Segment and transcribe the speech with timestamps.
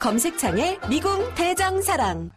[0.00, 2.30] 검색창에 미궁 대장사랑.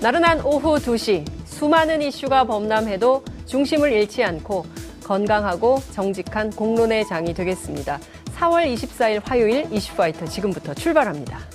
[0.00, 4.64] 나른한 오후 2시 수많은 이슈가 범람해도 중심을 잃지 않고
[5.04, 8.00] 건강하고 정직한 공론의 장이 되겠습니다.
[8.36, 11.53] 4월 24일 화요일 이슈파이터 지금부터 출발합니다.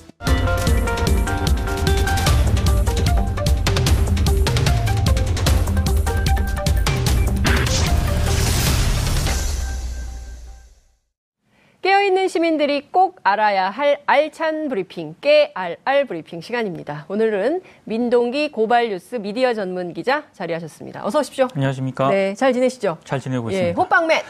[12.40, 17.04] 시민들이 꼭 알아야 할 알찬 브리핑, 깨알알 브리핑 시간입니다.
[17.10, 21.06] 오늘은 민동기 고발 뉴스 미디어 전문 기자 자리하셨습니다.
[21.06, 21.50] 어서 오십시오.
[21.54, 22.08] 안녕하십니까?
[22.08, 22.98] 네, 잘 지내시죠?
[23.04, 23.82] 잘 지내고 예, 있습니다.
[23.82, 24.22] 호빵맨.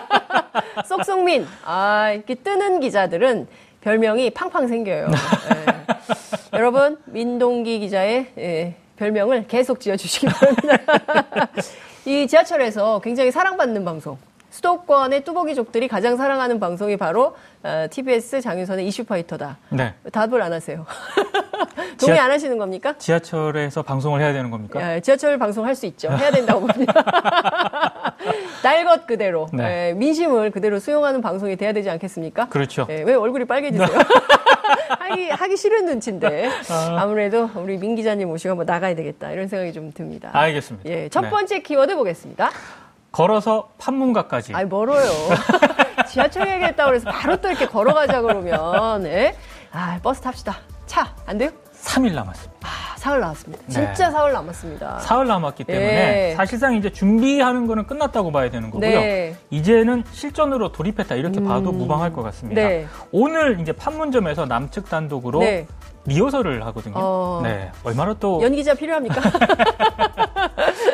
[0.88, 1.46] 쏙쏙민.
[1.66, 3.46] 아, 이렇게 뜨는 기자들은
[3.82, 5.08] 별명이 팡팡 생겨요.
[5.54, 6.56] 예.
[6.56, 10.78] 여러분, 민동기 기자의 예, 별명을 계속 지어주시기 바랍니다.
[12.06, 14.16] 이 지하철에서 굉장히 사랑받는 방송.
[14.54, 19.58] 수도권의 뚜벅이족들이 가장 사랑하는 방송이 바로 어, TBS 장윤선의 이슈파이터다.
[19.70, 19.94] 네.
[20.12, 20.86] 답을 안 하세요.
[21.98, 22.94] 동의 지하- 안 하시는 겁니까?
[22.96, 24.80] 지하철에서 방송을 해야 되는 겁니까?
[24.80, 26.08] 야, 지하철 방송 할 수 있죠.
[26.12, 26.92] 해야 된다고 봅니다.
[28.62, 29.88] 날 것 그대로 네.
[29.88, 32.48] 예, 민심을 그대로 수용하는 방송이 돼야 되지 않겠습니까?
[32.48, 32.86] 그렇죠.
[32.90, 33.88] 예, 왜 얼굴이 빨개지세요?
[35.00, 36.48] 하기 하기 싫은 눈치인데
[36.96, 40.30] 아무래도 우리 민 기자님 모시고 한번 나가야 되겠다 이런 생각이 좀 듭니다.
[40.32, 40.88] 알겠습니다.
[40.88, 41.30] 예, 첫 네.
[41.30, 42.50] 번째 키워드 보겠습니다.
[43.14, 44.54] 걸어서 판문각까지.
[44.54, 45.08] 아이 멀어요.
[46.10, 49.34] 지하철 얘기했다고 그래서 바로 또 이렇게 걸어가자 그러면 예?
[49.72, 50.56] 아 버스 탑시다.
[50.86, 51.50] 차 안 돼요?
[51.80, 52.54] 3일 남았습니다.
[52.66, 53.62] 아, 사흘 남았습니다.
[53.66, 53.72] 네.
[53.72, 54.98] 진짜 사흘 남았습니다.
[55.00, 56.34] 사흘 남았기 때문에 예.
[56.34, 58.88] 사실상 이제 준비하는 거는 끝났다고 봐야 되는 거고요.
[58.90, 59.36] 네.
[59.50, 62.62] 이제는 실전으로 돌입했다 이렇게 봐도 무방할 것 같습니다.
[62.62, 62.86] 네.
[63.12, 65.66] 오늘 이제 판문점에서 남측 단독으로 네.
[66.06, 66.94] 리허설을 하거든요.
[66.96, 67.40] 어.
[67.42, 67.70] 네.
[67.82, 69.20] 얼마나 또 연기자 필요합니까?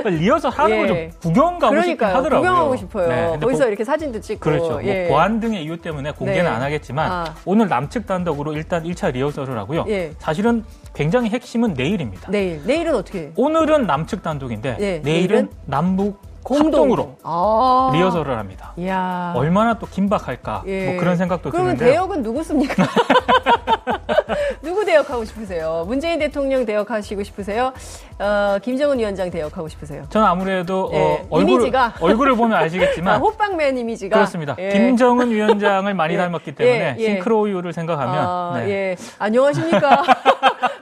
[0.09, 0.81] 리허설 하는 예.
[0.81, 2.17] 거좀 구경 가고 싶긴 그러니까요.
[2.17, 2.41] 하더라고요.
[2.51, 3.09] 구경하고 싶어요.
[3.09, 4.41] 네, 거기서 뭐- 이렇게 사진도 찍고.
[4.41, 4.81] 그렇죠.
[4.85, 5.07] 예.
[5.07, 6.49] 뭐 보안 등의 이유 때문에 공개는 네.
[6.49, 7.35] 안 하겠지만 아.
[7.45, 9.85] 오늘 남측 단독으로 일단 1차 리허설을 하고요.
[9.89, 10.13] 예.
[10.19, 12.31] 사실은 굉장히 핵심은 내일입니다.
[12.31, 12.61] 내일.
[12.65, 13.31] 내일은 어떻게 해요?
[13.37, 17.91] 오늘은 남측 단독인데 예, 내일은 내일은 남북 합동으로 아.
[17.93, 18.73] 리허설을 합니다.
[18.77, 19.33] 이야.
[19.37, 20.87] 얼마나 또 긴박할까 예.
[20.91, 21.93] 뭐 그런 생각도 그러면 드는데요.
[21.93, 22.85] 대역은 누구 씁니까?
[24.63, 25.85] 누구 대역하고 싶으세요?
[25.87, 27.73] 문재인 대통령 대역하시고 싶으세요?
[28.19, 30.05] 어, 김정은 위원장 대역하고 싶으세요?
[30.11, 31.95] 저는 아무래도 예, 어, 얼굴, 이미지가.
[32.01, 34.15] 얼굴을 보면 아, 아시겠지만 호빵맨 이미지가.
[34.17, 34.55] 그렇습니다.
[34.59, 34.71] 예.
[34.71, 36.19] 김정은 위원장을 많이 예.
[36.19, 37.05] 닮았기 때문에 예, 예.
[37.15, 38.71] 싱크로율을 생각하면 아, 네.
[38.71, 38.97] 예.
[39.19, 40.03] 안녕하십니까.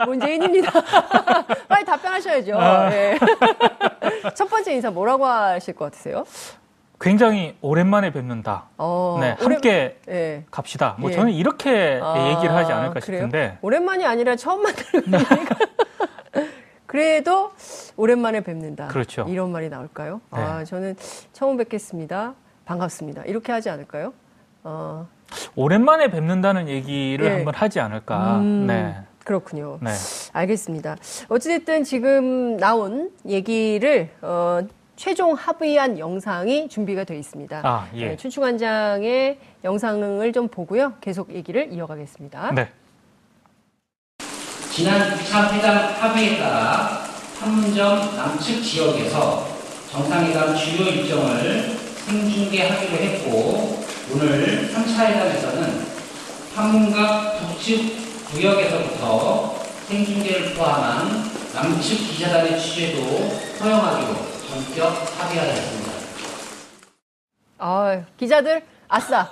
[0.06, 0.70] 문재인입니다.
[1.68, 2.58] 빨리 답변하셔야죠.
[2.58, 2.90] 아.
[4.38, 4.44] 예.
[4.44, 6.24] 첫 번째 인사 뭐라고 하실 것 같으세요?
[7.00, 8.66] 굉장히 오랜만에 뵙는다.
[8.76, 10.44] 어, 네, 오랜- 함께 예.
[10.50, 10.94] 갑시다.
[10.98, 11.14] 뭐 예.
[11.14, 13.18] 저는 이렇게 아, 얘기를 하지 않을까 그래요?
[13.22, 15.56] 싶은데 오랜만이 아니라 처음 만나는 거니까.
[16.86, 17.52] 그래도
[17.96, 18.88] 오랜만에 뵙는다.
[18.88, 19.26] 그렇죠.
[19.28, 20.20] 이런 말이 나올까요?
[20.32, 20.40] 네.
[20.40, 20.96] 아, 저는
[21.32, 22.34] 처음 뵙겠습니다.
[22.64, 23.24] 반갑습니다.
[23.24, 24.12] 이렇게 하지 않을까요?
[24.64, 25.06] 어,
[25.54, 27.30] 오랜만에 뵙는다는 얘기를 예.
[27.30, 28.38] 한번 하지 않을까.
[28.38, 28.96] 음, 네.
[29.28, 29.78] 그렇군요.
[29.82, 29.90] 네.
[30.32, 30.96] 알겠습니다.
[31.28, 34.60] 어찌됐든 지금 나온 얘기를 어,
[34.96, 37.60] 최종 합의한 영상이 준비가 되어 있습니다.
[37.62, 38.06] 아, 예.
[38.08, 40.94] 네, 춘추관장의 영상을 좀 보고요.
[41.02, 42.52] 계속 얘기를 이어가겠습니다.
[42.52, 42.70] 네.
[44.70, 47.04] 지난 2차 회담 합의에 따라
[47.38, 49.46] 판문점 남측 지역에서
[49.90, 53.84] 정상회담 주요 일정을 생중계하기로 했고
[54.14, 55.86] 오늘 3차 회담에서는
[56.54, 59.54] 판문각 북측 구역에서부터
[59.86, 61.08] 생중계를 포함한
[61.54, 63.00] 남측 기자단의 취재도
[63.62, 64.14] 허용하기로
[64.48, 65.92] 전격 합의하였습니다.
[67.58, 69.28] 아, 기자들 아싸.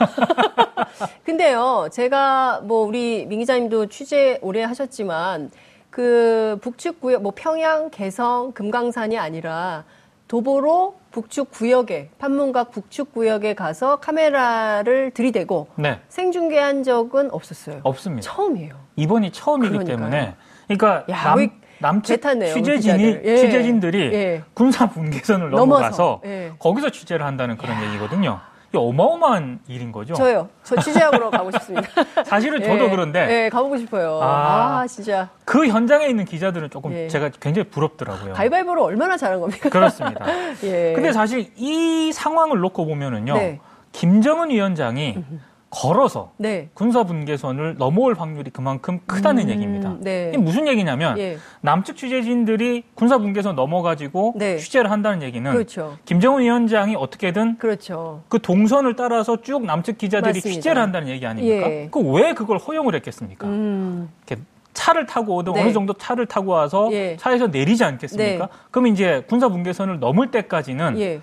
[1.24, 5.50] 근데요, 제가 뭐 우리 민 기자님도 취재 오래 하셨지만
[5.90, 9.84] 그 북측 구역 뭐 평양, 개성, 금강산이 아니라
[10.28, 16.00] 도보로 북측 구역에 판문각 북측 구역에 가서 카메라를 들이대고 네.
[16.08, 17.80] 생중계한 적은 없었어요.
[17.84, 18.30] 없습니다.
[18.30, 18.74] 처음이에요.
[18.96, 19.96] 이번이 처음이기 그러니까요.
[19.96, 20.34] 때문에
[20.66, 23.18] 그러니까 야, 남, 남측 배탔네요, 우리 취재진이.
[23.24, 23.36] 예.
[23.36, 24.42] 취재진들이 예.
[24.54, 25.50] 군사 분계선을.
[25.50, 26.52] 넘어가서 예.
[26.58, 28.40] 거기서 취재를 한다는 그런 얘기거든요.
[28.80, 30.14] 어마어마한 일인 거죠.
[30.14, 30.48] 저요.
[30.62, 31.88] 저 취재하러 가고 싶습니다.
[32.24, 34.20] 사실은 저도 예, 그런데 예, 가보고 싶어요.
[34.22, 34.80] 아.
[34.80, 35.28] 아, 진짜.
[35.44, 37.08] 그 현장에 있는 기자들은 조금 예.
[37.08, 38.34] 제가 굉장히 부럽더라고요.
[38.34, 39.68] 가위바위보를 얼마나 잘한 겁니까?
[39.68, 40.24] 그렇습니다.
[40.64, 40.92] 예.
[40.94, 43.34] 근데 사실 이 상황을 놓고 보면은요.
[43.34, 43.60] 네.
[43.92, 45.24] 김정은 위원장이
[45.70, 46.68] 걸어서 네.
[46.74, 49.96] 군사 분계선을 넘어올 확률이 그만큼 크다는 음, 얘기입니다.
[50.00, 50.28] 네.
[50.28, 51.38] 이게 무슨 얘기냐면 예.
[51.60, 54.58] 남측 취재진들이 군사 분계선 넘어가지고 네.
[54.58, 55.98] 취재를 한다는 얘기는 그렇죠.
[56.04, 58.22] 김정은 위원장이 어떻게든 그렇죠.
[58.28, 60.54] 그 동선을 따라서 쭉 남측 기자들이 맞습니다.
[60.54, 61.68] 취재를 한다는 얘기 아닙니까?
[61.68, 61.88] 예.
[61.90, 63.46] 그왜 그걸 허용을 했겠습니까?
[63.46, 64.08] 음.
[64.26, 64.42] 이렇게
[64.72, 65.62] 차를 타고 오든 네.
[65.62, 67.16] 어느 정도 차를 타고 와서 예.
[67.18, 68.46] 차에서 내리지 않겠습니까?
[68.46, 68.52] 네.
[68.70, 71.20] 그럼 이제 군사 분계선을 넘을 때까지는 예.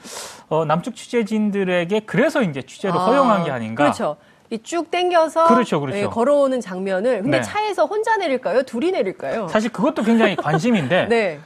[0.50, 3.84] 어, 남측 취재진들에게 그래서 이제 취재를 아, 허용한 게 아닌가?
[3.84, 4.18] 그렇죠.
[4.53, 5.97] 이쭉 땡겨서 그렇죠, 그렇죠.
[5.97, 7.44] 예, 걸어오는 장면을 근데 네.
[7.44, 8.63] 차에서 혼자 내릴까요?
[8.63, 9.47] 둘이 내릴까요?
[9.47, 11.39] 사실 그것도 굉장히 관심인데 네.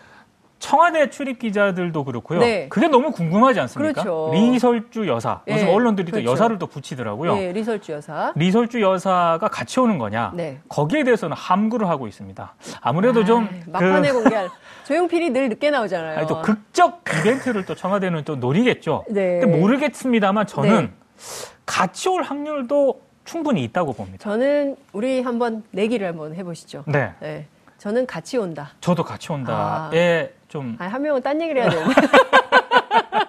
[0.59, 2.39] 청와대 출입 기자들도 그렇고요.
[2.39, 2.68] 네.
[2.68, 4.01] 그게 너무 궁금하지 않습니까?
[4.01, 4.31] 그렇죠.
[4.33, 5.42] 리설주 여사.
[5.48, 6.31] 무슨 예, 언론들이 또 그렇죠.
[6.31, 7.38] 여사를 또 붙이더라고요.
[7.38, 8.33] 예, 리설주 여사.
[8.36, 10.31] 리설주 여사가 같이 오는 거냐?
[10.33, 10.60] 네.
[10.68, 12.56] 거기에 대해서는 함구를 하고 있습니다.
[12.81, 14.50] 아무래도 좀 아이, 막판에 그, 공개할
[14.88, 16.18] 조용필이 늘 늦게 나오잖아요.
[16.18, 19.06] 아니, 또 극적 이벤트를 또 청와대는 또 노리겠죠.
[19.10, 19.39] 네.
[19.39, 20.92] 근데 모르겠습니다만 저는 네.
[21.68, 24.24] 같이 올 확률도 충분히 있다고 봅니다.
[24.24, 26.84] 저는 우리 한번 내기를 한번 해보시죠.
[26.88, 27.14] 네.
[27.19, 27.46] 네.
[27.78, 28.72] 저는 같이 온다.
[28.81, 31.94] 저도 같이 온다에 좀 아, 한 명은 딴 얘기를 해야 되는데.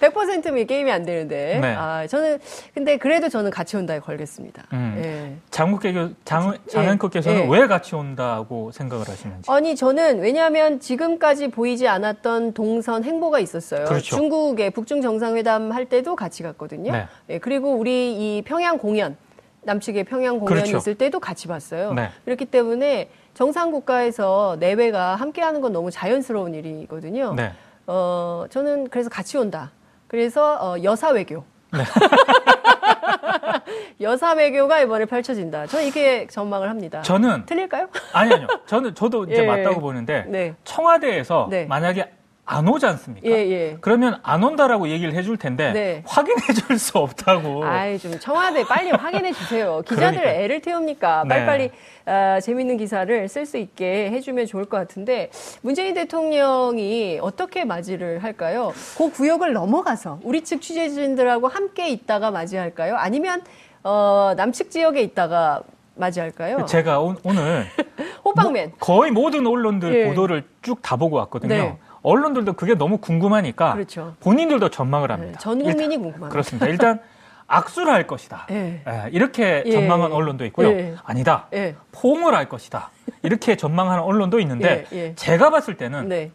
[0.00, 1.58] 100%면 이 게임이 안 되는데.
[1.60, 1.74] 네.
[1.76, 2.38] 아, 저는,
[2.74, 4.64] 근데 그래도 저는 같이 온다에 걸겠습니다.
[4.72, 4.94] 음.
[4.98, 5.36] 예.
[5.50, 5.94] 장국계
[6.24, 7.48] 장, 장현커께서는 예.
[7.48, 9.50] 왜 같이 온다고 생각을 하시는지.
[9.50, 13.84] 아니, 저는 왜냐하면 지금까지 보이지 않았던 동선 행보가 있었어요.
[13.86, 14.16] 그렇죠.
[14.16, 16.92] 중국의 북중 정상회담 할 때도 같이 갔거든요.
[16.92, 17.06] 네.
[17.30, 19.16] 예, 그리고 우리 이 평양 공연,
[19.62, 20.78] 남측의 평양 공연이 그렇죠.
[20.78, 21.92] 있을 때도 같이 봤어요.
[21.92, 22.10] 네.
[22.24, 27.34] 그렇기 때문에 정상 국가에서 내외가 함께 하는 건 너무 자연스러운 일이거든요.
[27.34, 27.52] 네.
[27.86, 29.72] 어, 저는 그래서 같이 온다.
[30.08, 31.44] 그래서 어, 여사 외교.
[31.72, 31.84] 네.
[34.00, 35.66] 여사 외교가 이번에 펼쳐진다.
[35.66, 37.02] 저는 이렇게 전망을 합니다.
[37.02, 37.88] 저는 틀릴까요?
[38.12, 38.46] 아니 아니요.
[38.66, 39.46] 저는 저도 이제 예.
[39.46, 40.54] 맞다고 보는데 네.
[40.64, 41.64] 청와대에서 네.
[41.66, 42.10] 만약에
[42.48, 43.28] 안 오지 않습니까?
[43.28, 43.76] 예, 예.
[43.80, 46.02] 그러면 안 온다라고 얘기를 해줄 텐데 네.
[46.06, 47.64] 확인해 줄 수 없다고.
[47.64, 49.82] 아이, 좀 청와대 빨리 확인해 주세요.
[49.88, 50.44] 기자들 그러니까요.
[50.44, 51.24] 애를 태웁니까?
[51.24, 51.28] 네.
[51.28, 51.70] 빨리빨리
[52.06, 55.30] 아, 재밌는 기사를 쓸 수 있게 해주면 좋을 것 같은데
[55.62, 58.72] 문재인 대통령이 어떻게 맞이를 할까요?
[58.96, 62.94] 그 구역을 넘어가서 우리 측 취재진들하고 함께 있다가 맞이할까요?
[62.96, 63.42] 아니면
[63.82, 65.62] 어, 남측 지역에 있다가
[65.96, 66.66] 맞이할까요?
[66.66, 67.66] 제가 오, 늘
[68.24, 68.72] 호빵맨.
[68.78, 70.04] 거의 모든 언론들 예.
[70.08, 71.54] 보도를 쭉 다 보고 왔거든요.
[71.54, 71.78] 네.
[72.10, 74.14] 언론들도 그게 너무 궁금하니까 그렇죠.
[74.20, 75.38] 본인들도 전망을 네, 합니다.
[75.40, 76.28] 전 국민이 일단- 궁금합니다.
[76.28, 76.66] 그렇습니다.
[76.68, 77.00] 일단
[77.48, 78.46] 악수를 할 것이다.
[78.52, 78.82] 예.
[78.86, 79.72] 예, 이렇게 예.
[79.72, 80.68] 전망한 언론도 있고요.
[80.68, 80.94] 예.
[81.04, 81.46] 아니다.
[81.52, 81.74] 예.
[81.90, 82.90] 포옹을 할 것이다.
[83.22, 85.14] 이렇게 전망하는 언론도 있는데 예, 예.
[85.16, 86.30] 제가 봤을 때는 네.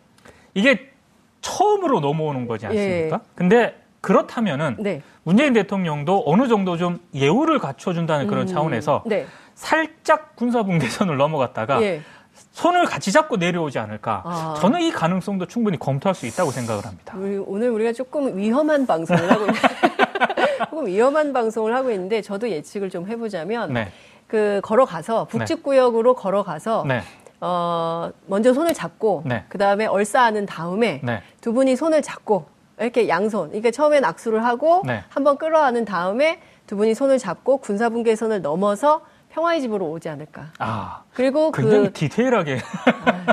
[0.53, 0.89] 이게
[1.39, 3.15] 처음으로 넘어오는 거지 않습니까?
[3.15, 3.29] 예.
[3.35, 5.01] 근데 그렇다면은 네.
[5.23, 9.25] 문재인 대통령도 어느 정도 좀 예우를 갖춰준다는 그런 음, 차원에서 네.
[9.55, 12.01] 살짝 군사분계선을 넘어갔다가 예.
[12.51, 14.23] 손을 같이 잡고 내려오지 않을까.
[14.25, 14.55] 아.
[14.59, 17.13] 저는 이 가능성도 충분히 검토할 수 있다고 생각을 합니다.
[17.17, 19.59] 우리, 오늘 우리가 조금 위험한 방송을 하고 있는데,
[20.69, 23.91] 조금 위험한 방송을 하고 있는데, 저도 예측을 좀 해보자면, 네.
[24.27, 27.01] 그, 걸어가서, 북측 구역으로 걸어가서, 네.
[27.39, 29.45] 어, 먼저 손을 잡고, 네.
[29.47, 31.21] 그 다음에 얼싸하는 다음에, 네.
[31.39, 32.45] 두 분이 손을 잡고,
[32.79, 35.03] 이렇게 양손, 그러니까 처음엔 악수를 하고, 네.
[35.09, 39.01] 한번 끌어안은 다음에, 두 분이 손을 잡고, 군사분계선을 넘어서
[39.33, 40.51] 평화의 집으로 오지 않을까.
[40.59, 42.59] 아, 그리고 굉장히 그, 디테일하게.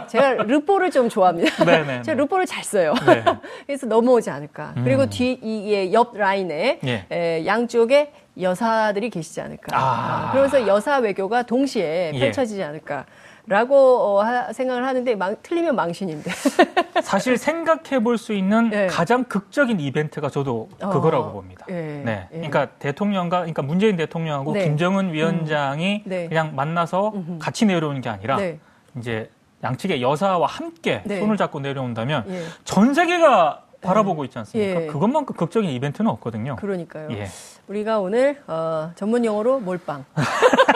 [0.09, 1.65] 제가 르뽀를 좀 좋아합니다.
[1.65, 2.03] 네네.
[2.03, 2.95] 제가 루포를 잘 써요.
[3.07, 3.25] 네.
[3.67, 4.75] 그래서 넘어오지 않을까.
[4.77, 4.85] 음.
[4.85, 7.07] 그리고 뒤, 이, 옆 라인에, 예.
[7.11, 9.77] 에, 양쪽에 여사들이 계시지 않을까.
[9.77, 10.31] 아.
[10.31, 12.19] 그러면서 여사 외교가 동시에 예.
[12.19, 13.05] 펼쳐지지 않을까.
[13.49, 13.75] 라고
[14.19, 16.31] 어, 하- 생각을 하는데 망- 틀리면 망신인데.
[17.03, 18.87] 사실 생각해 볼 수 있는 네.
[18.89, 21.65] 가장 극적인 이벤트가 저도 어, 그거라고 봅니다.
[21.71, 22.29] 예, 네.
[22.33, 22.37] 예.
[22.37, 24.65] 그러니까 대통령과, 그러니까 문재인 대통령하고 네.
[24.65, 26.29] 김정은 위원장이 네.
[26.29, 27.39] 그냥 만나서 음흠.
[27.39, 28.59] 같이 내려오는 게 아니라 네.
[28.99, 29.31] 이제
[29.65, 31.21] 양측의 여사와 함께 네.
[31.21, 32.43] 손을 잡고 내려온다면 예.
[32.65, 34.83] 전 세계가 바라보고 있지 않습니까?
[34.83, 34.87] 예.
[34.89, 36.57] 그것만큼 극적인 이벤트는 없거든요.
[36.57, 37.09] 그러니까요.
[37.13, 37.29] 예.
[37.69, 40.05] 우리가 오늘 어, 전문 용어로 몰빵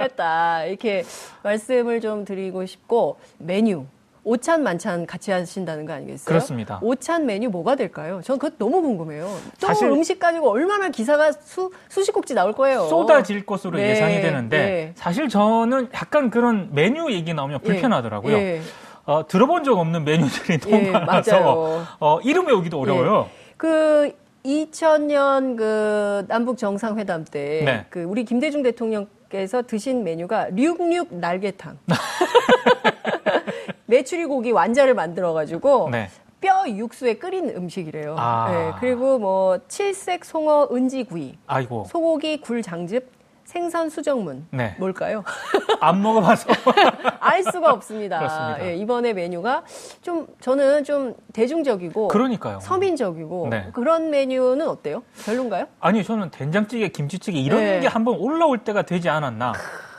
[0.00, 1.04] 했다 이렇게
[1.42, 3.84] 말씀을 좀 드리고 싶고 메뉴
[4.22, 6.26] 오찬 만찬 같이 하신다는 거 아니겠어요?
[6.26, 6.78] 그렇습니다.
[6.82, 8.20] 오찬 메뉴 뭐가 될까요?
[8.22, 9.24] 전 그것 너무 궁금해요.
[9.58, 12.86] 또 사실- 음식 가지고 얼마나 기사가 수, 수십 곡지 나올 거예요.
[12.88, 14.92] 쏟아질 것으로 네, 예상이 되는데 네.
[14.94, 18.36] 사실 저는 약간 그런 메뉴 얘기 나오면 불편하더라고요.
[18.36, 18.60] 예.
[19.06, 21.86] 어, 들어본 적 없는 메뉴들이 너무 예, 많아서 맞아요.
[21.98, 23.28] 어, 이름 외우기도 어려워요.
[23.56, 24.12] 그
[24.44, 27.86] 2000년 그 남북 정상회담 때 네.
[27.88, 31.78] 그 우리 김대중 대통령 께서 드신 메뉴가 륙륙 날개탕.
[33.86, 36.08] 메추리 고기 완자를 만들어 가지고 네.
[36.40, 38.16] 뼈 육수에 끓인 음식이래요.
[38.18, 38.48] 아.
[38.50, 41.84] 예, 그리고 뭐 칠색 송어 은지구이, 아이고.
[41.88, 43.10] 소고기 굴 장즙,
[43.50, 44.46] 생선 수정문.
[44.52, 44.76] 네.
[44.78, 45.24] 뭘까요?
[45.80, 46.48] 안 먹어봐서.
[47.18, 48.56] 알 수가 없습니다.
[48.64, 49.64] 예, 이번에 메뉴가
[50.02, 52.60] 좀 저는 좀 대중적이고 그러니까요.
[52.60, 53.66] 서민적이고 네.
[53.72, 55.02] 그런 메뉴는 어때요?
[55.24, 55.66] 별론가요?
[55.80, 57.80] 아니, 저는 된장찌개, 김치찌개 이런 예.
[57.80, 59.52] 게 한번 올라올 때가 되지 않았나.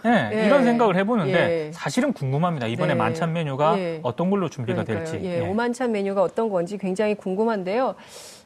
[0.06, 0.46] 예, 예.
[0.46, 1.72] 이런 생각을 해보는데 예.
[1.74, 2.68] 사실은 궁금합니다.
[2.68, 2.96] 이번에 네.
[2.96, 4.00] 만찬 메뉴가 예.
[4.02, 5.12] 어떤 걸로 준비가 그러니까요.
[5.12, 5.28] 될지.
[5.28, 5.48] 예, 예.
[5.48, 7.96] 오만찬 메뉴가 어떤 건지 굉장히 궁금한데요.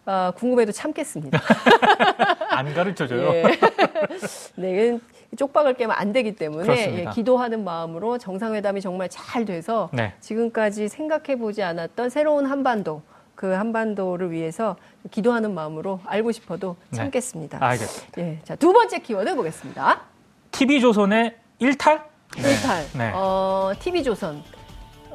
[0.05, 1.39] 아, 궁금해도 참겠습니다.
[2.51, 3.33] 안 가르쳐줘요.
[3.33, 3.43] 예.
[4.55, 4.99] 네,
[5.35, 6.99] 쪽박을 깨면 안 되기 때문에.
[6.99, 10.13] 예, 기도하는 마음으로 정상회담이 정말 잘 돼서 네.
[10.19, 13.01] 지금까지 생각해 보지 않았던 새로운 한반도
[13.33, 14.77] 그 한반도를 위해서
[15.11, 16.97] 기도하는 마음으로 알고 싶어도 네.
[16.97, 17.57] 참겠습니다.
[17.61, 18.21] 알겠습니다.
[18.21, 20.01] 예, 자, 두 번째 키워드 보겠습니다.
[20.51, 22.03] TV조선의 일탈?
[22.37, 22.51] 네.
[22.51, 22.85] 일탈.
[22.93, 23.11] 네.
[23.13, 24.43] 어, TV조선.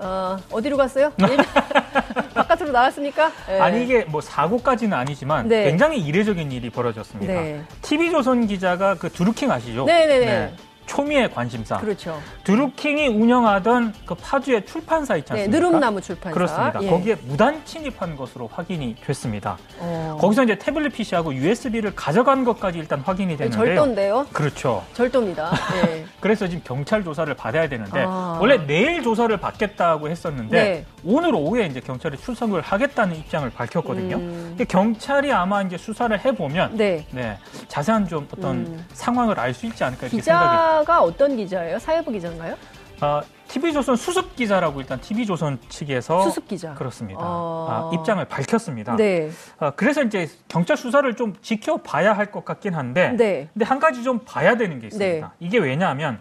[0.01, 1.13] 어, 어디로 갔어요?
[2.35, 3.31] 바깥으로 나왔습니까?
[3.51, 3.59] 예.
[3.61, 5.65] 아니 이게 뭐 사고까지는 아니지만 네.
[5.65, 7.33] 굉장히 이례적인 일이 벌어졌습니다.
[7.33, 7.63] 네.
[7.83, 9.85] TV조선 기자가 그 드루킹 아시죠?
[9.85, 10.55] 네네네.
[10.91, 11.77] 초미의 관심사.
[11.77, 12.21] 그렇죠.
[12.43, 15.59] 드루킹이 운영하던 그 파주의 출판사 있지 네, 않습니까?
[15.69, 16.35] 느릅나무 출판사.
[16.35, 16.83] 그렇습니다.
[16.83, 16.91] 예.
[16.91, 19.57] 거기에 무단 침입한 것으로 확인이 됐습니다.
[19.79, 20.19] 어.
[20.21, 23.67] 거기서 이제 태블릿 PC하고 USB를 가져간 것까지 일단 확인이 네, 됐는데요.
[23.77, 24.27] 절도인데요.
[24.33, 24.85] 그렇죠.
[24.95, 25.53] 절도입니다.
[25.87, 26.05] 예.
[26.19, 28.39] 그래서 지금 경찰 조사를 받아야 되는데 아.
[28.41, 30.85] 원래 내일 조사를 받겠다고 했었는데 네.
[31.05, 34.17] 오늘 오후에 이제 경찰에 출석을 하겠다는 입장을 밝혔거든요.
[34.17, 34.59] 음.
[34.69, 37.07] 경찰이 아마 이제 수사를 해보면 네.
[37.13, 38.87] 네, 자세한 좀 어떤 음.
[38.93, 40.80] 상황을 알 수 있지 않을까 이렇게 생각이.
[40.81, 41.79] 기자가 어떤 기자예요?
[41.79, 42.57] 사회부 기자인가요?
[43.01, 46.75] 아, TV조선 수습 기자라고 일단 TV조선 측에서 수습 기자.
[46.75, 47.21] 그렇습니다.
[47.23, 47.91] 어.
[47.93, 48.97] 아, 입장을 밝혔습니다.
[48.97, 49.31] 네.
[49.59, 53.49] 아, 그래서 이제 경찰 수사를 좀 지켜봐야 할 것 같긴 한데, 네.
[53.53, 55.27] 근데 한 가지 좀 봐야 되는 게 있습니다.
[55.27, 55.47] 네.
[55.47, 56.21] 이게 왜냐하면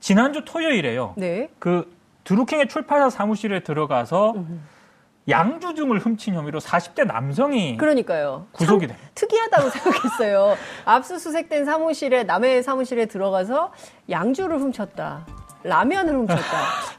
[0.00, 1.14] 지난주 토요일에요.
[1.16, 1.48] 네.
[1.58, 1.92] 그
[2.24, 4.34] 드루킹의 출판사 사무실에 들어가서
[5.28, 8.46] 양주 등을 훔친 혐의로 40대 남성이 그러니까요.
[8.52, 9.10] 구속이 참 됩니다.
[9.14, 10.56] 특이하다고 생각했어요.
[10.84, 13.72] 압수수색된 사무실에 남의 사무실에 들어가서
[14.10, 15.26] 양주를 훔쳤다.
[15.64, 16.42] 라면을 훔쳤다.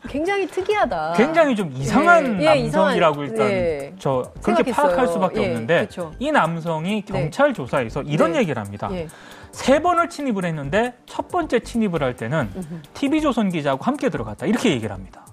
[0.07, 1.13] 굉장히 특이하다.
[1.17, 3.93] 굉장히 좀 이상한 예, 남성이라고 이상한, 일단 예.
[3.99, 4.87] 저 그렇게 생각했어요.
[4.95, 6.13] 파악할 수밖에 예, 없는데 그렇죠.
[6.17, 8.39] 이 남성이 경찰 조사에서 이런 네.
[8.39, 8.87] 얘기를 합니다.
[8.93, 9.09] 예.
[9.51, 12.49] 세 번을 침입을 했는데 첫 번째 침입을 할 때는
[12.93, 15.25] TV조선 기자하고 함께 들어갔다 이렇게 얘기를 합니다.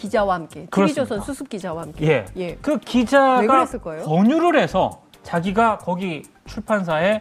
[0.00, 0.66] 기자와 함께.
[0.72, 2.06] TV조선 수습 기자와 함께.
[2.08, 2.24] 예.
[2.36, 2.54] 예.
[2.56, 3.66] 그왜 기자가?
[4.04, 7.20] 권유를 해서 자기가 거기 출판사에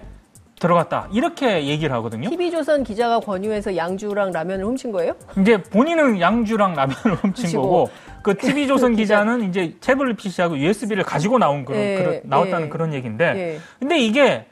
[0.60, 2.30] 들어갔다 이렇게 얘기를 하거든요.
[2.30, 5.14] TV조선 기자가 권유해서 양주랑 라면을 훔친 거예요?
[5.40, 7.62] 이제 본인은 양주랑 라면을 훔친 훔치고.
[7.62, 7.90] 거고
[8.24, 9.24] 그 TV조선 기자.
[9.24, 12.70] 기자는 이제 태블릿 PC하고 USB를 가지고 나온 그런, 예, 그런- 나왔다는 예.
[12.70, 13.60] 그런 얘기인데 예.
[13.80, 14.46] 근데 이게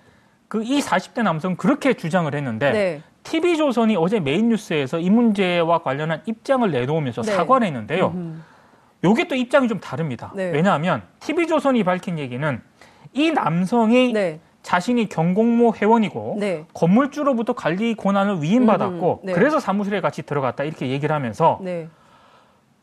[0.50, 3.02] 그 이 40대 남성 그렇게 주장을 했는데 네.
[3.28, 7.34] TV조선이 어제 메인 뉴스에서 이 문제와 관련한 입장을 내놓으면서 네.
[7.34, 8.16] 사과를 했는데요.
[9.04, 10.32] 요게 또 입장이 좀 다릅니다.
[10.34, 10.50] 네.
[10.52, 12.62] 왜냐하면 TV조선이 밝힌 얘기는
[13.12, 14.40] 이 남성이 네.
[14.64, 16.66] 자신이 경공모 회원이고 네.
[16.74, 19.34] 건물주로부터 관리 권한을 위임받았고 음, 네.
[19.34, 21.90] 그래서 사무실에 같이 들어갔다 이렇게 얘기를 하면서 네.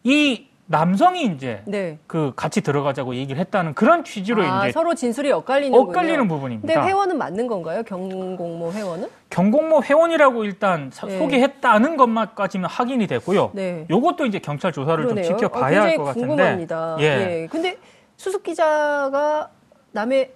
[0.03, 1.99] 이 남성이 이제 네.
[2.07, 6.73] 그 같이 들어가자고 얘기를 했다는 그런 취지로 아, 이제 서로 진술이 엇갈리는 엇갈리는 부분입니다.
[6.73, 7.83] 근데 회원은 맞는 건가요?
[7.83, 9.09] 경공모 회원은?
[9.29, 11.19] 경공모 회원이라고 일단 사- 네.
[11.19, 13.51] 소개했다는 것만까지는 확인이 됐고요.
[13.53, 13.87] 네.
[13.91, 15.25] 요것도 이제 경찰 조사를 그러네요.
[15.25, 16.27] 좀 어, 지켜봐야 굉장히 할것 같은데.
[16.29, 16.97] 궁금합니다.
[17.01, 17.05] 예.
[17.05, 17.47] 예.
[17.51, 17.77] 근데
[18.17, 19.51] 수습 기자가
[19.93, 20.33] 남의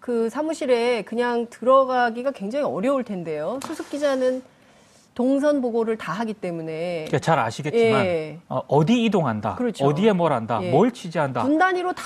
[0.00, 3.58] 그 사무실에 그냥 들어가기가 굉장히 어려울 텐데요.
[3.66, 4.42] 수습 기자는
[5.18, 8.38] 동선 보고를 다 하기 때문에 그러니까 잘 아시겠지만 예.
[8.46, 9.84] 어, 디 이동한다, 그렇죠.
[9.84, 10.70] 어디에 뭘 한다, 예.
[10.70, 12.02] 뭘 취재한다, 분 단위로 다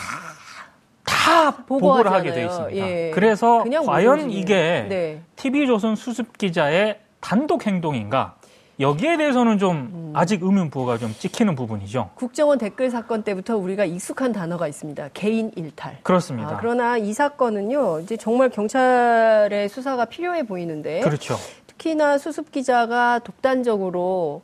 [1.04, 2.10] 다 보고를.
[2.10, 2.76] 하게 돼 있습니다.
[2.76, 3.10] 예.
[3.12, 4.30] 그래서 과연.
[4.30, 5.22] 이게 네.
[5.36, 8.36] TV조선 수습 기자의 단독 행동인가?
[8.80, 10.12] 여기에 대해서는 좀 음.
[10.16, 12.10] 아직 의문부호가 좀 찍히는 부분이죠.
[12.14, 15.10] 국정원 댓글 사건 때부터 우리가 익숙한 단어가 있습니다.
[15.12, 15.98] 개인 일탈.
[16.02, 16.52] 그렇습니다.
[16.52, 21.36] 아, 그러나 이 사건은요, 이제 정말 경찰의 수사가 필요해 보이는데, 그렇죠.
[21.82, 24.42] 특히나 수습 기자가 독단적으로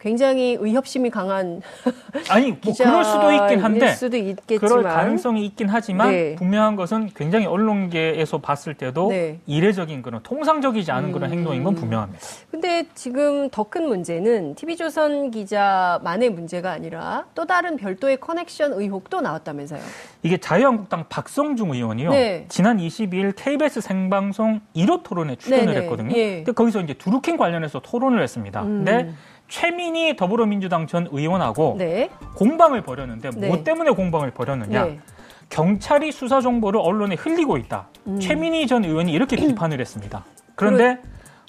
[0.00, 1.60] 굉장히 의협심이 강한
[2.30, 6.34] 아니 뭐 그럴 수도 있긴 한데 수도 있겠지만 그럴 가능성이 있긴 하지만 네.
[6.36, 9.38] 분명한 것은 굉장히 언론계에서 봤을 때도 네.
[9.46, 11.38] 이례적인 그런 통상적이지 않은 그런 음.
[11.38, 12.20] 행동인 건 분명합니다.
[12.50, 19.80] 근데 지금 더 큰 문제는 TV조선 기자만의 문제가 아니라 또 다른 별도의 커넥션 의혹도 나왔다면서요.
[20.22, 22.10] 이게 자유한국당 박성중 의원이요.
[22.10, 22.46] 네.
[22.48, 25.80] 지난 22일 KBS 생방송 1호 토론에 출연을 네네.
[25.82, 26.16] 했거든요.
[26.16, 26.36] 예.
[26.36, 28.62] 근데 거기서 이제 두루킹 관련해서 토론을 했습니다.
[28.62, 28.84] 음.
[28.84, 29.12] 근데
[29.48, 32.10] 최민희 더불어민주당 전 의원하고 네.
[32.36, 33.48] 공방을 벌였는데 네.
[33.48, 34.84] 뭐 때문에 공방을 벌였느냐?
[34.84, 35.00] 네.
[35.48, 37.88] 경찰이 수사 정보를 언론에 흘리고 있다.
[38.06, 38.20] 음.
[38.20, 40.24] 최민희 전 의원이 이렇게 비판을 했습니다.
[40.54, 40.98] 그런데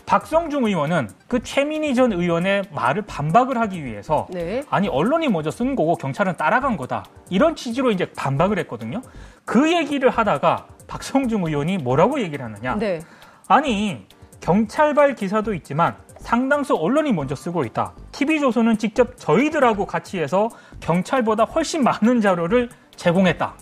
[0.05, 4.63] 박성중 의원은 그 최민희 전 의원의 말을 반박을 하기 위해서 네.
[4.69, 9.01] 아니 언론이 먼저 쓴 거고 경찰은 따라간 거다 이런 취지로 이제 반박을 했거든요.
[9.45, 12.75] 그 얘기를 하다가 박성중 의원이 뭐라고 얘기를 하느냐?
[12.75, 13.01] 네.
[13.47, 14.07] 아니
[14.39, 17.93] 경찰발 기사도 있지만 상당수 언론이 먼저 쓰고 있다.
[18.11, 20.49] TV조선은 직접 저희들하고 같이 해서
[20.79, 23.53] 경찰보다 훨씬 많은 자료를 제공했다.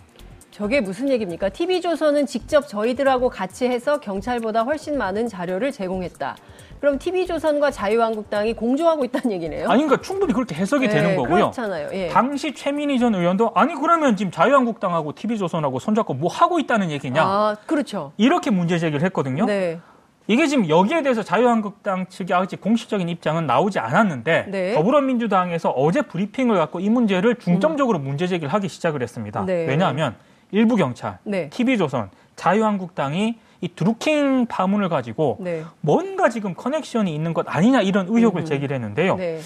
[0.52, 1.50] 저게 무슨 얘기입니까?
[1.50, 6.36] TV조선은 직접 저희들하고 같이 해서 경찰보다 훨씬 많은 자료를 제공했다.
[6.80, 9.70] 그럼 TV조선과 자유한국당이 공조하고 있다는 얘기네요.
[9.70, 11.52] 아니 그러니까 충분히 그렇게 해석이 네, 되는 거고요.
[11.52, 11.90] 그렇잖아요.
[11.94, 12.08] 예.
[12.10, 17.56] 당시 최민희 전 의원도 아니 그러면 지금 자유한국당하고 TV조선하고 손잡고 뭐 하고 있다는 얘기냐 아,
[17.66, 18.12] 그렇죠.
[18.18, 19.46] 이렇게 문제 제기를 했거든요.
[19.46, 19.80] 네.
[20.28, 24.74] 이게 지금 여기에 대해서 자유한국당 측의 아직 공식적인 입장은 나오지 않았는데 네.
[24.74, 29.46] 더불어민주당에서 어제 브리핑을 갖고 이 문제를 중점적으로 문제 제기를 하기 시작을 했습니다.
[29.46, 29.66] 네.
[29.66, 30.16] 왜냐하면
[30.52, 31.50] 일부 경찰, 네.
[31.50, 35.64] TV조선, 자유한국당이 이 드루킹 파문을 가지고 네.
[35.82, 38.46] 뭔가 지금 커넥션이 있는 것 아니냐 이런 의혹을 음.
[38.46, 39.16] 제기를 했는데요.
[39.16, 39.40] 네.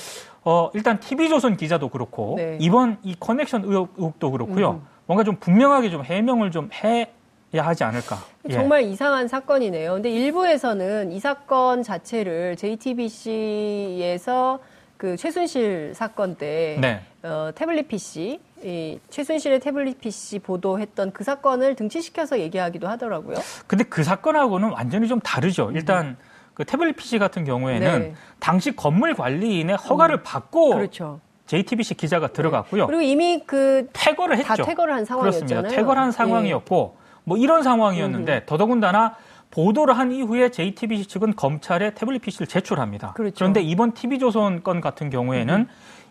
[0.43, 2.57] 어, 일단 TV조선 기자도 그렇고 네.
[2.59, 4.71] 이번 이 커넥션 의혹, 의혹도 그렇고요.
[4.71, 4.87] 음.
[5.05, 7.11] 뭔가 좀 분명하게 좀 해명을 좀 해
[7.55, 8.17] 야 하지 않을까.
[8.49, 8.53] 예.
[8.53, 9.93] 정말 이상한 사건이네요.
[9.93, 14.59] 근데 일부에서는 이 사건 자체를 JTBC에서
[14.95, 17.01] 그 최순실 사건 때 네.
[17.23, 23.35] 어, 태블릿 PC, 이 최순실의 태블릿 PC 보도했던 그 사건을 등치시켜서 얘기하기도 하더라고요.
[23.67, 25.71] 근데 그 사건하고는 완전히 좀 다르죠.
[25.73, 26.15] 일단
[26.53, 27.99] 그 태블릿 PC 같은 경우에는 음.
[27.99, 28.13] 네.
[28.39, 31.19] 당시 건물 관리인의 허가를 받고 그렇죠.
[31.47, 32.87] JTBC 기자가 들어갔고요.
[32.87, 34.63] 그리고 이미 그 퇴거를 다 했죠.
[34.63, 35.47] 퇴거를 한 상황이었잖아요.
[35.47, 35.75] 그렇습니다.
[35.75, 36.11] 퇴거를 한 예.
[36.13, 37.00] 상황이었고
[37.31, 39.15] 뭐 이런 상황이었는데 더더군다나
[39.51, 43.13] 보도를 한 이후에 JTBC 측은 검찰에 태블릿 PC를 제출합니다.
[43.13, 43.45] 그렇죠.
[43.45, 45.67] 런데 이번 TV조선 건 같은 경우에는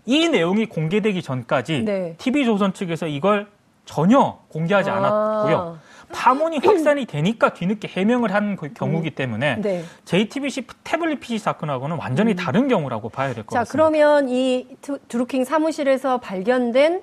[0.06, 2.14] 이 내용이 공개되기 전까지 네.
[2.16, 3.48] TV조선 측에서 이걸
[3.84, 4.96] 전혀 공개하지 아.
[4.96, 5.78] 않았고요.
[6.12, 9.84] 파문이 확산이 되니까 뒤늦게 해명을 한그 경우기 때문에 네.
[10.06, 13.72] JTBC 태블릿 PC 사건하고는 완전히 다른 경우라고 봐야 될것 자, 같습니다.
[13.72, 17.02] 그러면 이 두- 드루킹 사무실에서 발견된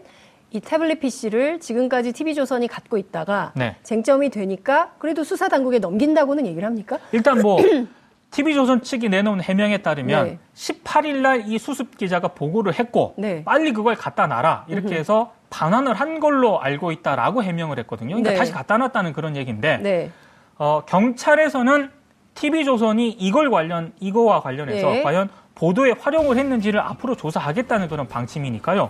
[0.52, 3.76] 이 태블릿 PC를 지금까지 TV조선이 갖고 있다가 네.
[3.84, 6.98] 쟁점이 되니까 그래도 수사 당국에 넘긴다고는 얘기를 합니까?
[7.12, 7.58] 일단 뭐
[8.32, 10.40] TV조선 측이 내놓은 해명에 따르면 네.
[10.54, 13.44] 18일 날 이 수습 기자가 보고를 했고 네.
[13.44, 18.10] 빨리 그걸 갖다 놔라 이렇게 해서 반환을 한 걸로 알고 있다라고 해명을 했거든요.
[18.16, 18.38] 그러니까 네.
[18.38, 20.12] 다시 갖다 놨다는 그런 얘기인데 네.
[20.58, 21.90] 어, 경찰에서는
[22.36, 25.04] TV조선이 이걸 관련 이거와 관련해서 네.
[25.04, 28.90] 과연 보도에 활용을 했는지를 앞으로 조사하겠다는 그런 방침이니까요.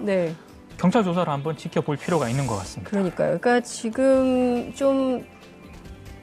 [0.78, 0.82] 네.
[0.82, 2.92] 경찰 조사를 한번 지켜볼 필요가 있는 것 같습니다.
[2.92, 3.40] 그러니까요.
[3.40, 5.26] 그러니까 지금 좀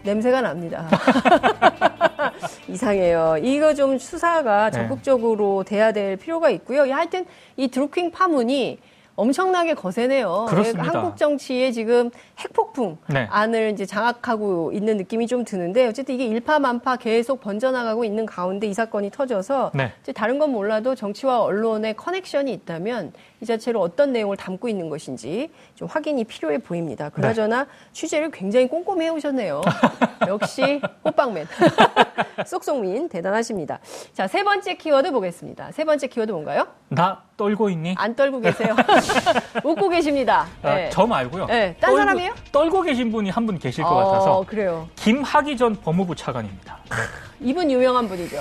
[0.04, 0.88] 냄새가 납니다.
[2.68, 3.36] 이상해요.
[3.42, 4.78] 이거 좀 수사가 네.
[4.78, 6.82] 적극적으로 돼야 될 필요가 있고요.
[6.92, 8.78] 하여튼 이 드루킹 파문이
[9.16, 10.46] 엄청나게 거세네요.
[10.48, 10.92] 그렇습니다.
[10.92, 13.26] 한국 정치에 지금 핵폭풍 네.
[13.30, 18.74] 안을 이제 장악하고 있는 느낌이 좀 드는데 어쨌든 이게 일파만파 계속 번져나가고 있는 가운데 이
[18.74, 19.92] 사건이 터져서 네.
[20.02, 25.50] 이제 다른 건 몰라도 정치와 언론의 커넥션이 있다면 이 자체로 어떤 내용을 담고 있는 것인지
[25.74, 27.10] 좀 확인이 필요해 보입니다.
[27.10, 29.60] 그나저나 취재를 굉장히 꼼꼼히 해오셨네요.
[30.26, 31.46] 역시 호빵맨.
[32.46, 33.78] 쏙쏙민 대단하십니다.
[34.12, 35.72] 자, 세 번째 키워드 보겠습니다.
[35.72, 36.66] 세 번째 키워드 뭔가요?
[36.88, 37.94] 나 떨고 있니?
[37.98, 38.74] 안 떨고 계세요.
[39.64, 40.46] 웃고 계십니다.
[40.62, 40.90] 아, 네.
[40.92, 41.46] 저 말고요.
[41.46, 42.34] 네, 딴 떨고- 사람이에요?
[42.52, 44.88] 떨고 계신 분이 한 분 계실 것 어, 같아서 그래요.
[44.96, 46.78] 김학의 전 법무부 차관입니다.
[47.40, 48.36] 이분 유명한 분이죠.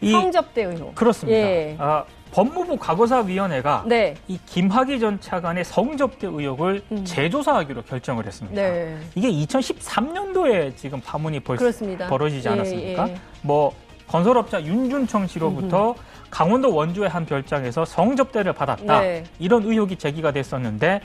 [0.00, 0.94] 이- 성접대 의혹.
[0.94, 1.38] 그렇습니다.
[1.38, 1.76] 예.
[1.78, 4.14] 아, 법무부 과거사위원회가 네.
[4.26, 8.60] 이 김학의 전 차관의 성접대 의혹을 재조사하기로 결정을 했습니다.
[8.60, 8.64] 음.
[8.64, 8.98] 네.
[9.14, 12.08] 이게 2013년도에 지금 파문이 벌, 그렇습니다.
[12.08, 13.08] 벌어지지 예, 않았습니까?
[13.08, 13.16] 예.
[13.42, 13.72] 뭐
[14.08, 15.94] 건설업자 윤준청 씨로부터
[16.30, 19.00] 강원도 원주의 한 별장에서 성접대를 받았다.
[19.00, 19.24] 네.
[19.38, 21.00] 이런 의혹이 제기가 됐었는데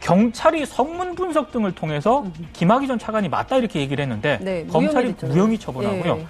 [0.00, 5.58] 경찰이 성문 분석 등을 통해서 김학의 전 차관이 맞다 이렇게 얘기를 했는데 네, 검찰이 무혐의
[5.58, 6.18] 처분하고요.
[6.18, 6.26] 예.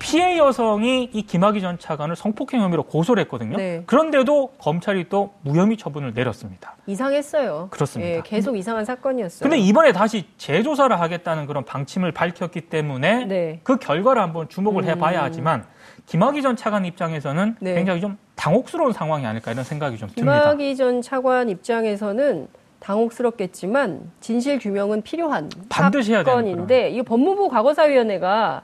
[0.00, 3.56] 피해 여성이 이 김학의 전 차관을 성폭행 혐의로 고소를 했거든요.
[3.56, 3.82] 네.
[3.86, 6.74] 그런데도 검찰이 또 무혐의 처분을 내렸습니다.
[6.86, 7.68] 이상했어요.
[7.70, 8.10] 그렇습니다.
[8.10, 9.48] 예, 계속 이상한 사건이었어요.
[9.48, 13.60] 근데 이번에 다시 재조사를 하겠다는 그런 방침을 밝혔기 때문에 네.
[13.62, 14.88] 그 결과를 한번 주목을 음.
[14.88, 15.66] 해봐야 하지만
[16.06, 17.74] 김학의 전 차관 입장에서는 네.
[17.74, 20.40] 굉장히 좀 당혹스러운 상황이 아닐까 이런 생각이 좀 듭니다.
[20.40, 22.48] 김학의 전 차관 입장에서는
[22.80, 28.62] 당혹스럽겠지만 진실 규명은 필요한 반드시 해야 되는 사건인데 이 법무부 과거사위원회가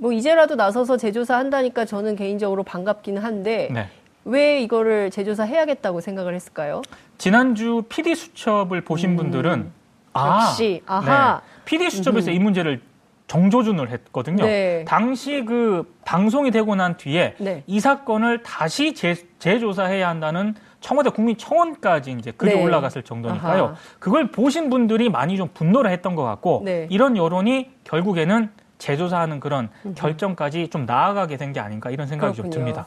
[0.00, 3.88] 뭐 이제라도 나서서 재조사 한다니까 저는 개인적으로 반갑기는 한데 네.
[4.24, 6.82] 왜 이거를 재조사 해야겠다고 생각을 했을까요?
[7.18, 9.70] 지난주 PD 수첩을 보신 분들은
[10.12, 10.40] 아, 음.
[10.42, 11.40] 역시, 아하.
[11.44, 11.62] 네.
[11.64, 12.80] PD 수첩에서 이 문제를
[13.28, 14.44] 정조준을 했거든요.
[14.44, 14.84] 네.
[14.86, 17.62] 당시 그 방송이 되고 난 뒤에 네.
[17.66, 22.62] 이 사건을 다시 재, 재조사해야 한다는 청와대 국민청원까지 이제 글이 네.
[22.62, 23.64] 올라갔을 정도니까요.
[23.64, 23.74] 아하.
[23.98, 26.86] 그걸 보신 분들이 많이 좀 분노를 했던 것 같고 네.
[26.90, 32.64] 이런 여론이 결국에는 재조사하는 그런 결정까지 좀 나아가게 된 게 아닌가 이런 생각이 좀 그렇군요.
[32.74, 32.86] 듭니다.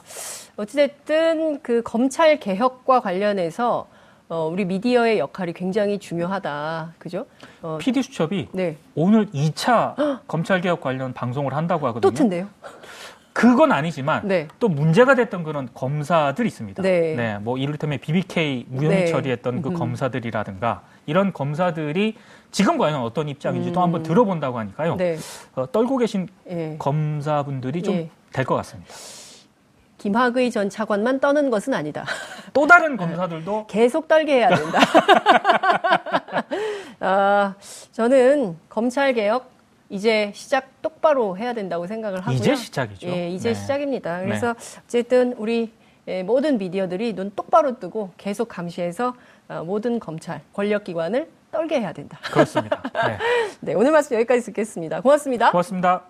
[0.56, 3.86] 어찌됐든 그 검찰 개혁과 관련해서
[4.28, 6.92] 어, 우리 미디어의 역할이 굉장히 중요하다.
[6.98, 7.26] 그죠?
[7.62, 8.76] 어, PD 수첩이 네.
[8.94, 12.10] 오늘 2차 검찰개혁 관련 방송을 한다고 하거든요.
[12.10, 12.46] 또 텐데요.
[13.32, 14.48] 그건 아니지만 네.
[14.58, 16.82] 또 문제가 됐던 그런 검사들이 있습니다.
[16.82, 17.38] 네.
[17.40, 19.06] 뭐 이를테면 BBK 무혐의 네.
[19.06, 19.74] 처리했던 그 음.
[19.74, 22.16] 검사들이라든가 이런 검사들이
[22.50, 23.84] 지금 과연 어떤 입장인지 또 음.
[23.84, 24.96] 한번 들어본다고 하니까요.
[24.96, 25.16] 네.
[25.54, 26.76] 어, 떨고 계신 예.
[26.78, 28.10] 검사분들이 좀 예.
[28.32, 28.92] 될것 같습니다.
[29.98, 32.04] 김학의 전 차관만 떠는 것은 아니다.
[32.52, 34.80] 또 다른 검사들도 계속 떨게 해야 된다.
[37.00, 37.54] 아,
[37.92, 39.50] 저는 검찰 개혁
[39.90, 42.36] 이제 시작 똑바로 해야 된다고 생각을 하고요.
[42.36, 43.08] 이제 시작이죠.
[43.08, 43.54] 예, 이제 네.
[43.54, 44.20] 시작입니다.
[44.20, 45.72] 그래서 어쨌든 우리
[46.08, 49.14] 예, 모든 미디어들이 눈 똑바로 뜨고 계속 감시해서
[49.48, 52.18] 어, 모든 검찰 권력기관을 떨게 해야 된다.
[52.22, 52.80] 그렇습니다.
[52.94, 53.18] 네.
[53.60, 55.00] 네, 오늘 말씀 여기까지 듣겠습니다.
[55.00, 55.50] 고맙습니다.
[55.50, 56.04] 고맙습니다.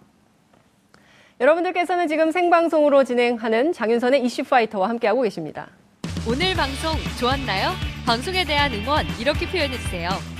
[1.40, 5.68] 여러분들께서는 지금 생방송으로 진행하는 장윤선의 이슈파이터와 함께하고 계십니다.
[6.28, 7.70] 오늘 방송 좋았나요?
[8.04, 10.39] 방송에 대한 응원 이렇게 표현해주세요.